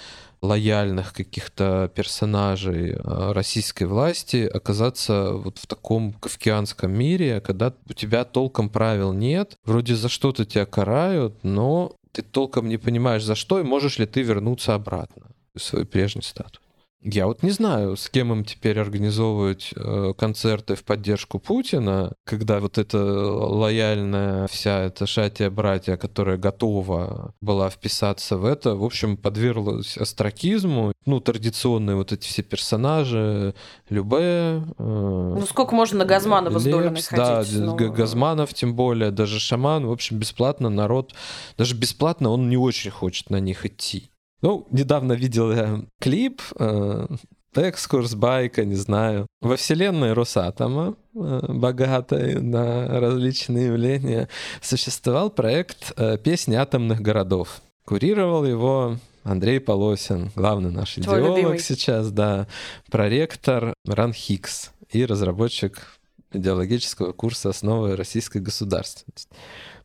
[0.42, 8.24] лояльных каких-то персонажей э, российской власти оказаться вот в таком кавкианском мире, когда у тебя
[8.24, 13.60] толком правил нет, вроде за что-то тебя карают, но ты толком не понимаешь за что,
[13.60, 15.22] и можешь ли ты вернуться обратно
[15.54, 16.60] в свой прежний статус.
[17.02, 22.58] Я вот не знаю, с кем им теперь организовывать э, концерты в поддержку Путина, когда
[22.58, 29.96] вот эта лояльная вся эта шатия-братья, которая готова была вписаться в это, в общем, подверглась
[29.96, 30.92] астракизму.
[31.04, 33.54] Ну, традиционные вот эти все персонажи,
[33.88, 34.18] Любе...
[34.18, 37.10] Э, ну, сколько можно на Газманова с Долиной ходить?
[37.12, 37.76] Да, но...
[37.76, 41.14] Газманов тем более, даже Шаман, в общем, бесплатно народ,
[41.56, 44.10] даже бесплатно он не очень хочет на них идти.
[44.42, 47.06] Ну, недавно видел я клип, э,
[47.54, 49.26] экскурс, байка, не знаю.
[49.40, 54.28] Во вселенной Росатома, э, богатой на различные явления,
[54.60, 57.60] существовал проект э, «Песни атомных городов».
[57.84, 61.58] Курировал его Андрей Полосин, главный наш Твой идеолог любимый.
[61.58, 62.46] сейчас, да,
[62.90, 65.98] проректор Ран Хикс и разработчик
[66.32, 69.28] идеологического курса «Основы российской государственности».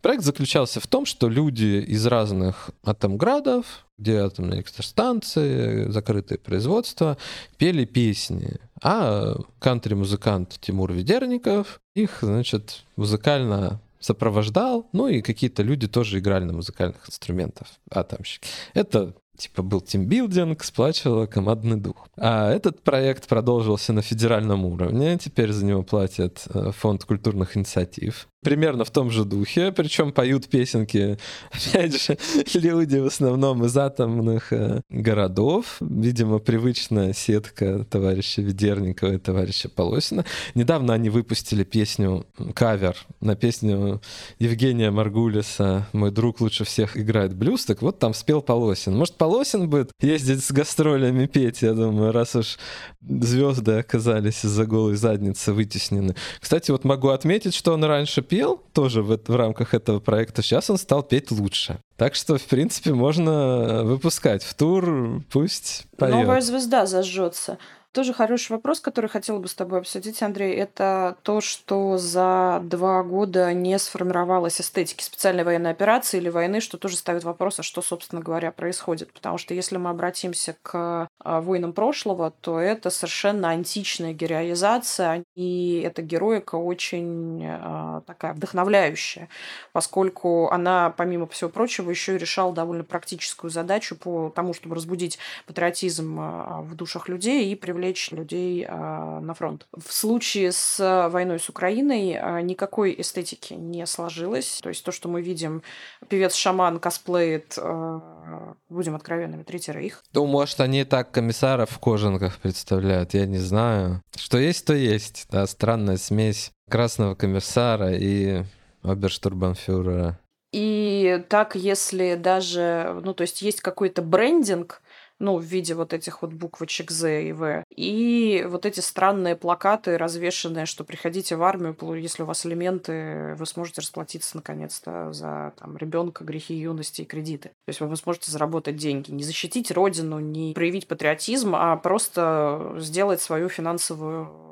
[0.01, 7.17] Проект заключался в том, что люди из разных атомградов, где атомные электростанции, закрытые производства,
[7.57, 8.57] пели песни.
[8.81, 16.53] А кантри-музыкант Тимур Ведерников их, значит, музыкально сопровождал, ну и какие-то люди тоже играли на
[16.53, 18.47] музыкальных инструментах, атомщики.
[18.73, 22.07] Это типа был тимбилдинг, сплачивала командный дух.
[22.17, 28.27] А этот проект продолжился на федеральном уровне, теперь за него платит э, фонд культурных инициатив
[28.43, 31.17] примерно в том же духе, причем поют песенки,
[31.51, 32.17] опять же,
[32.53, 40.25] люди в основном из атомных э, городов, видимо, привычная сетка товарища Ведерникова и товарища Полосина.
[40.55, 42.25] Недавно они выпустили песню,
[42.55, 44.01] кавер на песню
[44.39, 48.95] Евгения Маргулиса «Мой друг лучше всех играет блюз», так вот там спел Полосин.
[48.95, 52.57] Может, Полосин согласен будет ездить с гастролями петь, я думаю, раз уж
[53.01, 56.15] звезды оказались из-за голой задницы вытеснены.
[56.39, 60.69] Кстати, вот могу отметить, что он раньше пел тоже в, в рамках этого проекта, сейчас
[60.69, 61.79] он стал петь лучше.
[61.95, 66.13] Так что, в принципе, можно выпускать в тур, пусть поет.
[66.13, 67.57] Новая звезда зажжется.
[67.93, 73.03] Тоже хороший вопрос, который хотела бы с тобой обсудить, Андрей, это то, что за два
[73.03, 77.81] года не сформировалась эстетики специальной военной операции или войны, что тоже ставит вопрос, а что,
[77.81, 79.11] собственно говоря, происходит.
[79.11, 85.81] Потому что если мы обратимся к а, войнам прошлого, то это совершенно античная героизация, и
[85.85, 89.27] эта героика очень э, такая вдохновляющая,
[89.73, 95.19] поскольку она, помимо всего прочего, еще и решала довольно практическую задачу по тому, чтобы разбудить
[95.45, 99.65] патриотизм в душах людей и привлечь привлечь людей а, на фронт.
[99.75, 104.59] В случае с войной с Украиной а, никакой эстетики не сложилось.
[104.61, 105.63] То есть то, что мы видим,
[106.07, 110.03] певец-шаман косплеит, а, будем откровенными, Третий Рейх.
[110.13, 114.03] Ну, может, они так комиссаров в кожанках представляют, я не знаю.
[114.15, 115.25] Что есть, то есть.
[115.31, 118.43] Да, странная смесь красного комиссара и
[118.83, 120.19] оберштурбанфюрера.
[120.51, 124.81] И так, если даже, ну, то есть есть какой-то брендинг,
[125.21, 127.63] ну, в виде вот этих вот буквочек Z и V.
[127.69, 133.45] И вот эти странные плакаты, развешенные, что приходите в армию, если у вас элементы, вы
[133.45, 137.49] сможете расплатиться наконец-то за там, ребенка, грехи юности и кредиты.
[137.49, 139.11] То есть вы сможете заработать деньги.
[139.11, 144.50] Не защитить родину, не проявить патриотизм, а просто сделать свою финансовую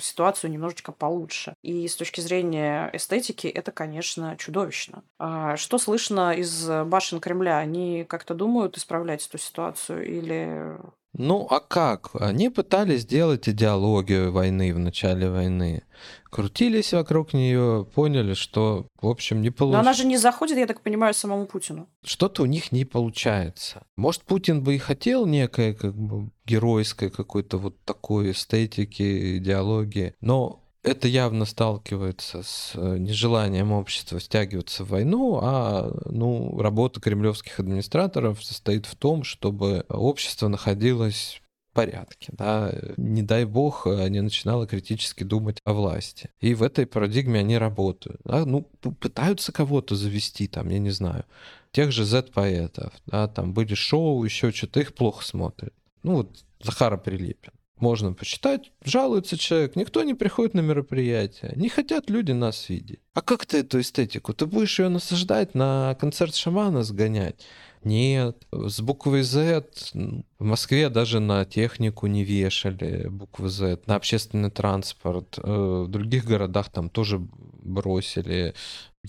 [0.00, 1.54] ситуацию немножечко получше.
[1.62, 5.02] И с точки зрения эстетики это, конечно, чудовищно.
[5.18, 7.58] А что слышно из башен Кремля?
[7.58, 10.76] Они как-то думают исправлять эту ситуацию или
[11.18, 12.10] ну, а как?
[12.14, 15.82] Они пытались сделать идеологию войны в начале войны.
[16.30, 19.82] Крутились вокруг нее, поняли, что, в общем, не получится.
[19.82, 21.88] Но она же не заходит, я так понимаю, самому Путину.
[22.04, 23.82] Что-то у них не получается.
[23.96, 30.65] Может, Путин бы и хотел некой как бы геройской какой-то вот такой эстетики, идеологии, но
[30.86, 38.42] это явно сталкивается с э, нежеланием общества стягиваться в войну, а ну, работа кремлевских администраторов
[38.44, 41.40] состоит в том, чтобы общество находилось
[41.76, 42.32] порядке.
[42.32, 42.72] Да?
[42.96, 46.30] Не дай бог, они начинало критически думать о власти.
[46.40, 48.20] И в этой парадигме они работают.
[48.24, 48.46] Да?
[48.46, 51.24] Ну, пытаются кого-то завести, там, я не знаю,
[51.72, 52.92] тех же Z-поэтов.
[53.04, 53.28] Да?
[53.28, 55.74] Там были шоу, еще что-то, их плохо смотрят.
[56.02, 57.52] Ну вот Захара Прилепин.
[57.78, 58.72] Можно почитать.
[58.82, 61.52] Жалуется человек, никто не приходит на мероприятие.
[61.56, 63.00] Не хотят люди нас видеть.
[63.12, 64.32] А как ты эту эстетику?
[64.32, 67.44] Ты будешь ее насаждать, на концерт шамана сгонять?
[67.84, 68.46] Нет.
[68.50, 75.38] С буквой Z в Москве даже на технику не вешали буквы Z, на общественный транспорт.
[75.38, 78.54] Э, в других городах там тоже бросили.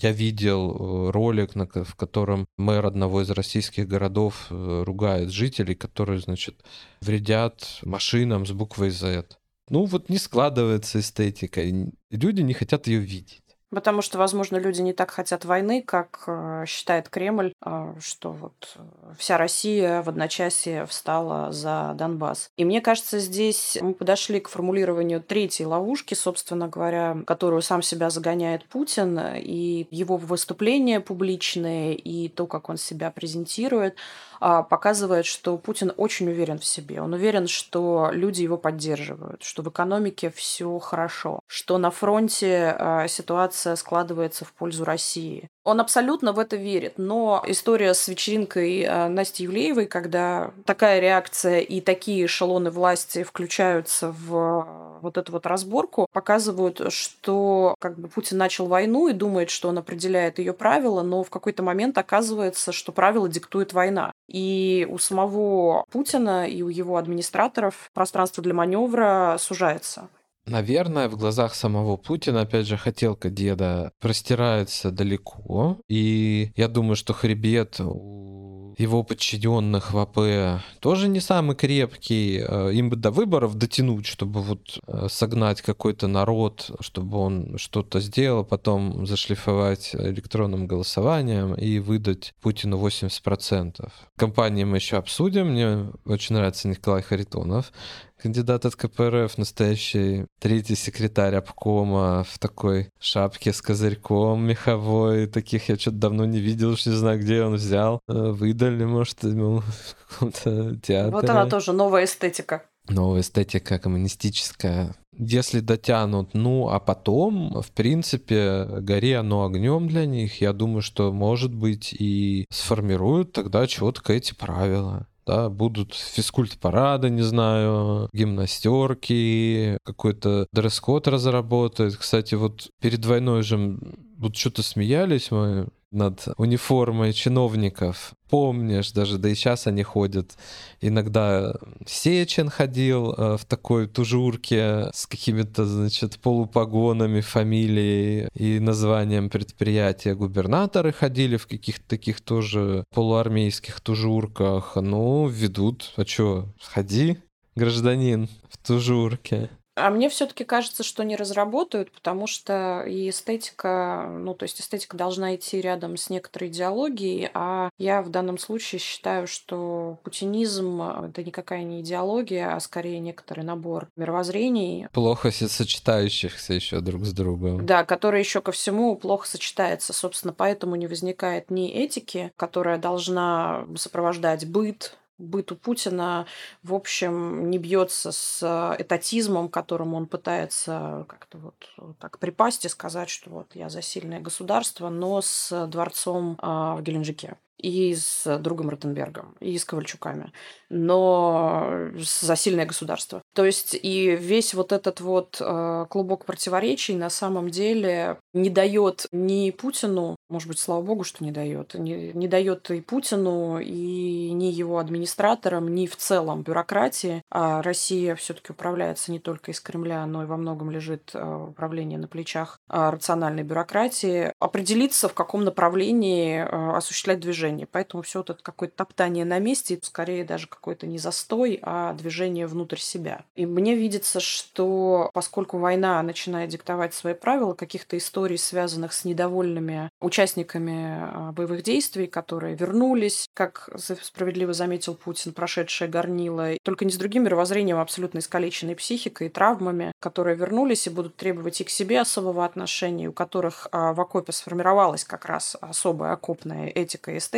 [0.00, 6.20] Я видел э, ролик, в котором мэр одного из российских городов э, ругает жителей, которые,
[6.20, 6.62] значит,
[7.00, 9.26] вредят машинам с буквой Z.
[9.70, 11.62] Ну вот не складывается эстетика,
[12.10, 13.42] люди не хотят ее видеть.
[13.70, 18.76] Потому что, возможно, люди не так хотят войны, как э, считает Кремль, э, что вот
[18.76, 18.80] э,
[19.18, 22.50] вся Россия в одночасье встала за Донбасс.
[22.56, 28.08] И мне кажется, здесь мы подошли к формулированию третьей ловушки, собственно говоря, которую сам себя
[28.08, 33.96] загоняет Путин, и его выступления публичные, и то, как он себя презентирует–
[34.40, 37.00] а, показывает, что Путин очень уверен в себе.
[37.00, 43.08] Он уверен, что люди его поддерживают, что в экономике все хорошо, что на фронте а,
[43.58, 45.48] ситуация складывается в пользу России.
[45.64, 51.60] Он абсолютно в это верит, но история с вечеринкой а, Насти Юлеевой, когда такая реакция
[51.60, 58.38] и такие эшелоны власти включаются в вот эту вот разборку, показывают, что как бы Путин
[58.38, 62.92] начал войну и думает, что он определяет ее правила, но в какой-то момент оказывается, что
[62.92, 64.12] правила диктует война.
[64.28, 70.08] И у самого Путина и у его администраторов пространство для маневра сужается.
[70.48, 75.78] Наверное, в глазах самого Путина, опять же, хотелка деда простирается далеко.
[75.88, 82.40] И я думаю, что хребет у его подчиненных в АП тоже не самый крепкий.
[82.46, 88.00] Э, им бы до выборов дотянуть, чтобы вот э, согнать какой-то народ, чтобы он что-то
[88.00, 93.90] сделал, потом зашлифовать электронным голосованием и выдать Путину 80%.
[94.16, 95.48] Компании мы еще обсудим.
[95.48, 97.72] Мне очень нравится Николай Харитонов
[98.18, 105.26] кандидат от КПРФ, настоящий третий секретарь обкома в такой шапке с козырьком меховой.
[105.26, 108.00] Таких я что-то давно не видел, уж не знаю, где он взял.
[108.08, 109.60] Э, выдали, может, ему
[110.08, 111.12] в каком-то театре.
[111.12, 112.62] Вот она тоже новая эстетика.
[112.88, 114.94] Новая эстетика коммунистическая.
[115.12, 121.12] если дотянут, ну, а потом, в принципе, гори оно огнем для них, я думаю, что,
[121.12, 130.46] может быть, и сформируют тогда четко эти правила да, будут физкульт-парады, не знаю, гимнастерки, какой-то
[130.52, 131.96] дресс-код разработают.
[131.96, 133.78] Кстати, вот перед войной же
[134.16, 138.12] вот что-то смеялись мы над униформой чиновников.
[138.28, 140.36] Помнишь, даже да и сейчас они ходят.
[140.80, 141.54] Иногда
[141.86, 150.14] Сечин ходил э, в такой тужурке с какими-то, значит, полупогонами, фамилией и названием предприятия.
[150.14, 154.76] Губернаторы ходили в каких-то таких тоже полуармейских тужурках.
[154.76, 155.94] Ну, ведут.
[155.96, 157.18] А чё, ходи,
[157.56, 159.50] гражданин, в тужурке.
[159.78, 164.96] А мне все-таки кажется, что не разработают, потому что и эстетика, ну, то есть эстетика
[164.96, 171.22] должна идти рядом с некоторой идеологией, а я в данном случае считаю, что путинизм— это
[171.22, 174.88] никакая не идеология, а скорее некоторый набор мировоззрений.
[174.92, 177.64] Плохо сочетающихся еще друг с другом.
[177.64, 179.92] Да, который еще ко всему плохо сочетается.
[179.92, 186.26] Собственно, поэтому не возникает ни этики, которая должна сопровождать быт, быт у Путина,
[186.62, 192.68] в общем, не бьется с э, этатизмом, которым он пытается как-то вот так припасть и
[192.68, 198.38] сказать, что вот я за сильное государство, но с дворцом а, в Геленджике и с
[198.38, 200.32] другом Ротенбергом, и с Ковальчуками,
[200.70, 203.22] но за сильное государство.
[203.34, 209.06] То есть и весь вот этот вот э, клубок противоречий на самом деле не дает
[209.12, 214.30] ни Путину, может быть, слава богу, что не дает, не, не дает и Путину, и
[214.32, 217.22] ни его администраторам, ни в целом бюрократии.
[217.30, 221.98] А Россия все-таки управляется не только из Кремля, но и во многом лежит э, управление
[221.98, 224.32] на плечах э, рациональной бюрократии.
[224.38, 227.47] Определиться, в каком направлении э, осуществлять движение.
[227.70, 232.46] Поэтому все вот это какое-то топтание на месте, скорее даже какой-то не застой, а движение
[232.46, 233.24] внутрь себя.
[233.34, 239.90] И мне видится, что поскольку война начинает диктовать свои правила, каких-то историй, связанных с недовольными
[240.00, 243.70] участниками а, боевых действий, которые вернулись, как
[244.02, 249.30] справедливо заметил Путин, прошедшие горнило, только не с другим мировоззрением, а абсолютно искалеченной психикой и
[249.30, 254.00] травмами, которые вернулись и будут требовать и к себе особого отношения, у которых а, в
[254.00, 257.37] окопе сформировалась как раз особая окопная этика и эстетика,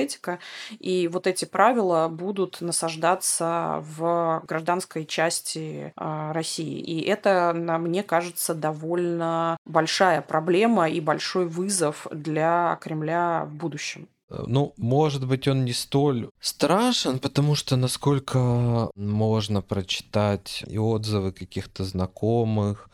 [0.79, 6.79] и вот эти правила будут насаждаться в гражданской части а, России.
[6.79, 14.09] И это, мне кажется, довольно большая проблема и большой вызов для Кремля в будущем.
[14.31, 21.85] Ну, может быть, он не столь страшен, потому что насколько можно прочитать и отзывы каких-то
[21.85, 22.89] знакомых,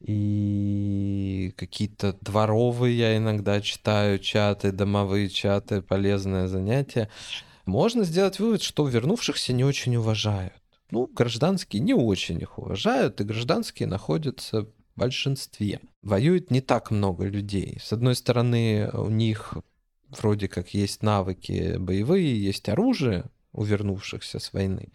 [0.00, 7.08] и какие-то дворовые я иногда читаю чаты, домовые чаты, полезное занятие.
[7.66, 10.54] Можно сделать вывод, что вернувшихся не очень уважают.
[10.90, 15.80] Ну, гражданские не очень их уважают, и гражданские находятся в большинстве.
[16.02, 17.78] Воюет не так много людей.
[17.82, 19.54] С одной стороны, у них
[20.08, 23.24] вроде как есть навыки боевые, есть оружие,
[23.58, 24.92] у вернувшихся с войны.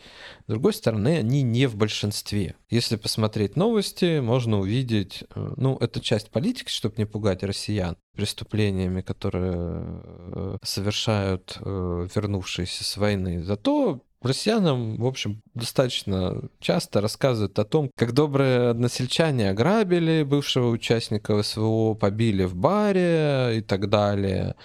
[0.47, 2.55] С другой стороны, они не в большинстве.
[2.70, 9.01] Если посмотреть новости, можно увидеть, э, ну, это часть политики, чтобы не пугать россиян преступлениями,
[9.01, 13.43] которые э, совершают э, вернувшиеся с войны.
[13.43, 21.41] Зато Россиянам, в общем, достаточно часто рассказывают о том, как добрые односельчане ограбили бывшего участника
[21.43, 24.55] СВО, побили в баре и так далее.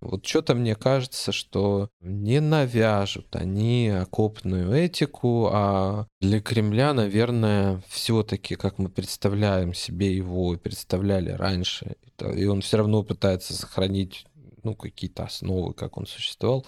[0.00, 8.54] Вот что-то мне кажется, что не навяжут они окопную этику, а для Кремля, наверное, все-таки,
[8.56, 11.96] как мы представляем себе его и представляли раньше,
[12.34, 14.26] и он все равно пытается сохранить
[14.66, 16.66] ну, какие-то основы, как он существовал,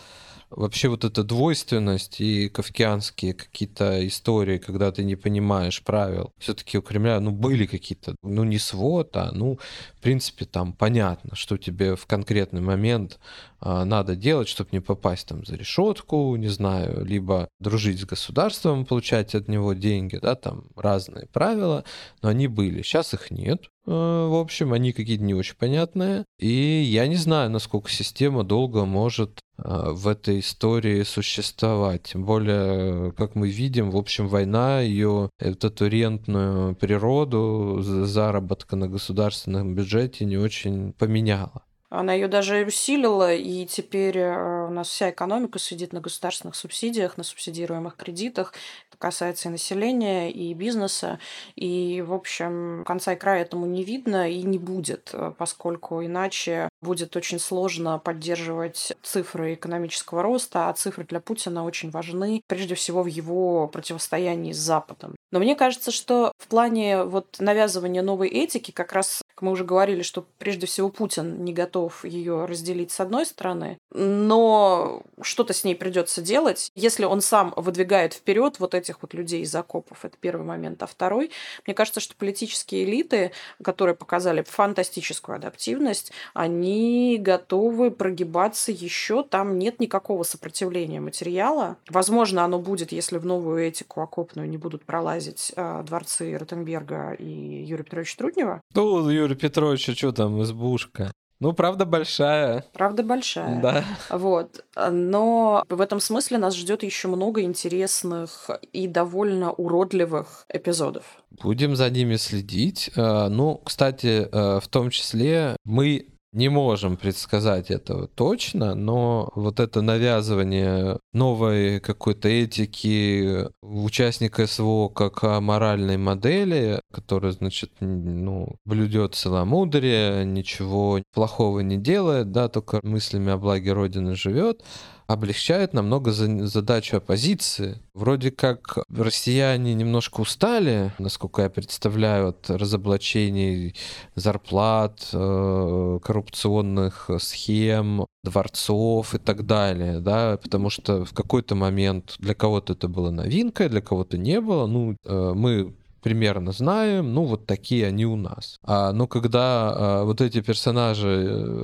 [0.51, 6.83] вообще вот эта двойственность и кавкианские какие-то истории, когда ты не понимаешь правил, все-таки у
[6.83, 9.59] Кремля, ну, были какие-то, ну, не свод, а, ну,
[9.97, 13.19] в принципе, там понятно, что тебе в конкретный момент
[13.61, 18.87] а, надо делать, чтобы не попасть там за решетку, не знаю, либо дружить с государством,
[18.87, 21.85] получать от него деньги, да, там разные правила,
[22.23, 22.83] но они были.
[22.83, 23.69] Сейчас их нет.
[23.87, 26.25] А, в общем, они какие-то не очень понятные.
[26.39, 32.05] И я не знаю, насколько система долго может в этой истории существовать.
[32.05, 39.75] Тем более, как мы видим, в общем, война ее, эту рентную природу заработка на государственном
[39.75, 41.63] бюджете не очень поменяла.
[41.91, 47.17] Она ее даже усилила, и теперь э, у нас вся экономика сидит на государственных субсидиях,
[47.17, 48.53] на субсидируемых кредитах.
[48.91, 51.19] Это касается и населения, и бизнеса.
[51.57, 56.69] И, в общем, конца и края этому не видно и не будет, э, поскольку иначе
[56.83, 63.03] будет очень сложно поддерживать цифры экономического роста, а цифры для Путина очень важны, прежде всего
[63.03, 65.17] в его противостоянии с Западом.
[65.31, 70.03] Но мне кажется, что в плане вот навязывания новой этики как раз мы уже говорили,
[70.03, 75.77] что прежде всего Путин не готов ее разделить с одной стороны, но что-то с ней
[75.77, 76.71] придется делать.
[76.75, 80.83] Если он сам выдвигает вперед вот этих вот людей из окопов, это первый момент.
[80.83, 81.31] А второй,
[81.67, 89.23] мне кажется, что политические элиты, которые показали фантастическую адаптивность, они готовы прогибаться еще.
[89.23, 91.77] Там нет никакого сопротивления материала.
[91.89, 95.18] Возможно, оно будет, если в новую этику окопную не будут пролазить
[95.57, 98.61] э, дворцы Ротенберга и Юрия Петровича Труднева.
[98.75, 101.13] Ну, Юрия Петровича, что там, избушка?
[101.41, 102.65] Ну, правда большая.
[102.73, 103.61] Правда большая.
[103.61, 103.85] Да.
[104.11, 104.65] Вот.
[104.91, 111.05] Но в этом смысле нас ждет еще много интересных и довольно уродливых эпизодов.
[111.31, 112.91] Будем за ними следить.
[112.97, 119.81] Э, ну, кстати, в том числе мы не можем предсказать этого точно, но вот это
[119.81, 131.03] навязывание новой какой-то этики участника СВО как моральной модели, которая, значит, ну, блюдет целомудрие, ничего
[131.15, 134.63] плохого не делает, да, только мыслями о благе Родины живет,
[135.09, 137.81] облегчает намного задачу оппозиции.
[137.95, 143.75] Вроде как россияне немножко устали, насколько я представляю, от разоблачений
[144.15, 152.35] зарплат, э, коррупционных схем, дворцов и так далее, да, потому что в какой-то момент для
[152.35, 154.67] кого-то это было новинкой, для кого-то не было.
[154.67, 158.59] Ну, э, мы примерно знаем, ну вот такие они у нас.
[158.63, 161.07] А, но когда а, вот эти персонажи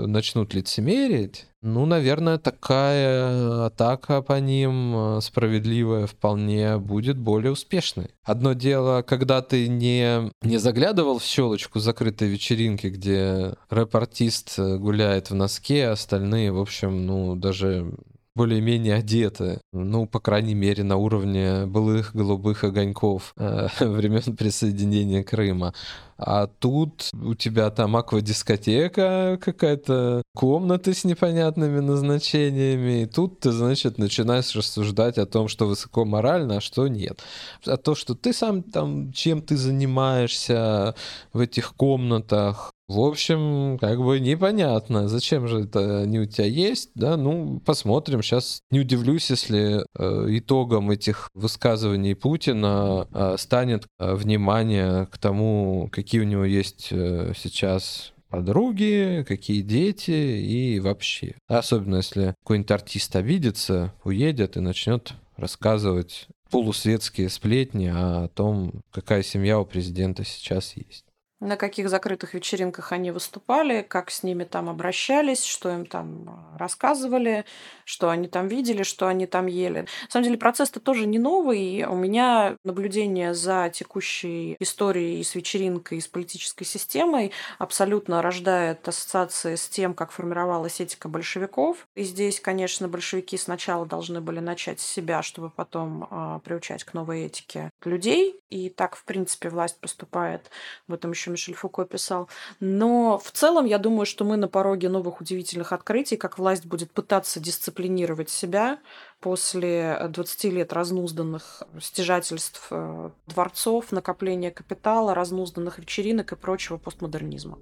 [0.07, 8.11] начнут лицемерить, ну, наверное, такая атака по ним э, справедливая вполне будет более успешной.
[8.23, 15.31] Одно дело, когда ты не, не заглядывал в щелочку закрытой вечеринки, где рэп-артист э, гуляет
[15.31, 17.95] в носке, а остальные, в общем, ну, даже
[18.35, 25.73] более-менее одеты, ну, по крайней мере, на уровне былых голубых огоньков э, времен присоединения Крыма.
[26.17, 33.99] А тут у тебя там аквадискотека какая-то, комнаты с непонятными назначениями, и тут ты, значит,
[33.99, 37.21] начинаешь рассуждать о том, что высоко морально, а что нет.
[37.67, 40.95] А то, что ты сам там, чем ты занимаешься
[41.33, 46.91] в этих комнатах, в общем, как бы непонятно, зачем же это они у тебя есть,
[46.95, 48.23] да, ну, посмотрим.
[48.23, 55.89] Сейчас не удивлюсь, если э, итогом этих высказываний Путина э, станет э, внимание к тому,
[55.93, 61.37] какие у него есть э, сейчас подруги, какие дети и вообще.
[61.49, 69.59] Особенно если какой-нибудь артист обидится, уедет и начнет рассказывать полусветские сплетни о том, какая семья
[69.59, 71.05] у президента сейчас есть
[71.41, 76.59] на каких закрытых вечеринках они выступали, как с ними там обращались, что им там а,
[76.59, 77.45] рассказывали,
[77.85, 79.81] что они там видели, что они там ели.
[79.81, 81.85] На самом деле процесс-то тоже не новый.
[81.85, 89.69] У меня наблюдение за текущей историей с вечеринкой, с политической системой абсолютно рождает ассоциации с
[89.69, 91.87] тем, как формировалась этика большевиков.
[91.95, 96.95] И здесь, конечно, большевики сначала должны были начать с себя, чтобы потом э, приучать к
[96.95, 98.41] новой этике людей.
[98.51, 100.51] И так, в принципе, власть поступает.
[100.87, 102.29] В этом еще Мишель Фуко писал.
[102.61, 106.91] Но в целом я думаю, что мы на пороге новых удивительных открытий, как власть будет
[106.91, 108.79] пытаться дисциплинировать себя
[109.21, 117.59] после 20 лет разнузданных стяжательств э, дворцов, накопления капитала, разнузданных вечеринок и прочего постмодернизма.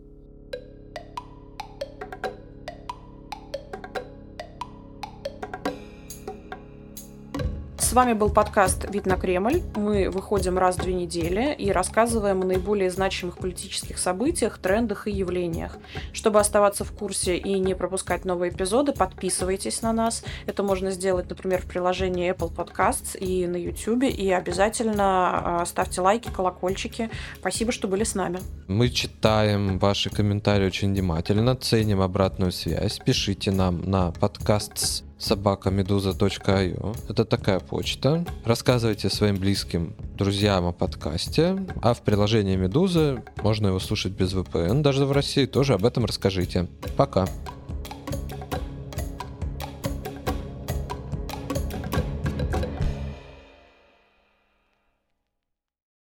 [7.93, 9.61] С вами был подкаст «Вид на Кремль».
[9.77, 15.11] Мы выходим раз в две недели и рассказываем о наиболее значимых политических событиях, трендах и
[15.11, 15.77] явлениях.
[16.15, 20.25] Чтобы оставаться в курсе и не пропускать новые эпизоды, подписывайтесь на нас.
[20.47, 24.05] Это можно сделать, например, в приложении Apple Podcasts и на YouTube.
[24.05, 27.11] И обязательно а, ставьте лайки, колокольчики.
[27.41, 28.39] Спасибо, что были с нами.
[28.69, 33.01] Мы читаем ваши комментарии очень внимательно, ценим обратную связь.
[33.05, 36.97] Пишите нам на подкаст собакамедуза.io.
[37.09, 38.25] Это такая почта.
[38.45, 41.65] Рассказывайте своим близким друзьям о подкасте.
[41.81, 45.47] А в приложении Медузы можно его слушать без VPN, даже в России.
[45.47, 46.69] Тоже об этом расскажите.
[46.97, 47.27] Пока.